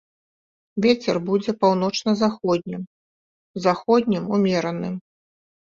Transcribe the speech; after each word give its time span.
Вецер 0.85 1.15
будзе 1.27 1.51
паўночна-заходнім, 1.65 2.81
заходнім 3.69 4.23
ўмераным. 4.37 4.95